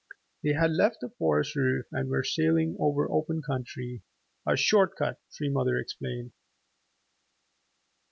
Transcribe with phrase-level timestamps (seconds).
[0.41, 4.01] They had left the forest roof and were sailing over open country,
[4.47, 6.31] a short cut, Tree Mother explained.